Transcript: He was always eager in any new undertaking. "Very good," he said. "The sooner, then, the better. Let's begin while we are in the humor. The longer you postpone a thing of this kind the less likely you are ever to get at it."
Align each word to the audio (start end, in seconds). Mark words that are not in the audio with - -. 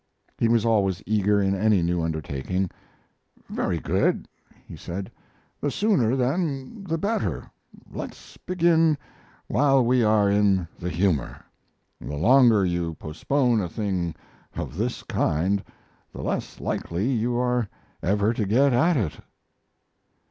He 0.39 0.47
was 0.47 0.65
always 0.65 1.03
eager 1.05 1.39
in 1.39 1.53
any 1.53 1.83
new 1.83 2.01
undertaking. 2.01 2.71
"Very 3.51 3.77
good," 3.77 4.27
he 4.67 4.75
said. 4.75 5.11
"The 5.59 5.69
sooner, 5.69 6.15
then, 6.15 6.83
the 6.85 6.97
better. 6.97 7.51
Let's 7.87 8.35
begin 8.35 8.97
while 9.45 9.85
we 9.85 10.03
are 10.03 10.27
in 10.27 10.67
the 10.79 10.89
humor. 10.89 11.45
The 11.99 12.15
longer 12.15 12.65
you 12.65 12.95
postpone 12.95 13.61
a 13.61 13.69
thing 13.69 14.15
of 14.55 14.75
this 14.75 15.03
kind 15.03 15.63
the 16.11 16.23
less 16.23 16.59
likely 16.59 17.07
you 17.13 17.37
are 17.37 17.69
ever 18.01 18.33
to 18.33 18.45
get 18.47 18.73
at 18.73 18.97
it." 18.97 19.19